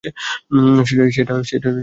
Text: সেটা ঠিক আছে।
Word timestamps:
সেটা 0.01 0.11
ঠিক 0.85 0.99
আছে। 1.01 1.21